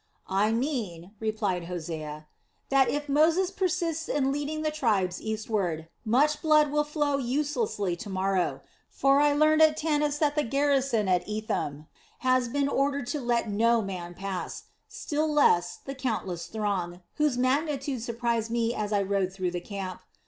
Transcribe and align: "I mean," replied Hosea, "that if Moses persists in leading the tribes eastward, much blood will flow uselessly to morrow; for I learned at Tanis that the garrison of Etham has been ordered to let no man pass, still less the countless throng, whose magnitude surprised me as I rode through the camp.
"I 0.33 0.51
mean," 0.51 1.11
replied 1.19 1.65
Hosea, 1.65 2.25
"that 2.69 2.89
if 2.89 3.07
Moses 3.07 3.51
persists 3.51 4.09
in 4.09 4.31
leading 4.31 4.63
the 4.63 4.71
tribes 4.71 5.21
eastward, 5.21 5.89
much 6.03 6.41
blood 6.41 6.71
will 6.71 6.83
flow 6.83 7.17
uselessly 7.19 7.95
to 7.97 8.09
morrow; 8.09 8.61
for 8.89 9.19
I 9.19 9.33
learned 9.33 9.61
at 9.61 9.77
Tanis 9.77 10.17
that 10.17 10.33
the 10.35 10.41
garrison 10.41 11.07
of 11.07 11.21
Etham 11.27 11.85
has 12.25 12.47
been 12.49 12.67
ordered 12.67 13.05
to 13.13 13.21
let 13.21 13.47
no 13.51 13.83
man 13.83 14.15
pass, 14.15 14.63
still 14.87 15.31
less 15.31 15.77
the 15.85 15.93
countless 15.93 16.47
throng, 16.47 17.03
whose 17.17 17.37
magnitude 17.37 18.01
surprised 18.01 18.49
me 18.49 18.73
as 18.73 18.91
I 18.91 19.03
rode 19.03 19.31
through 19.31 19.51
the 19.51 19.61
camp. 19.61 20.01